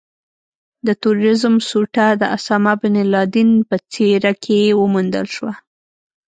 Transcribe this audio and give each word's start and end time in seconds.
د 0.85 0.87
ترورېزم 1.01 1.55
سوټه 1.69 2.07
د 2.21 2.23
اسامه 2.37 2.73
بن 2.81 2.95
لادن 3.13 3.49
په 3.69 3.75
څېره 3.93 4.33
کې 4.43 4.59
وموندل 4.81 5.25
شوه. 5.35 5.53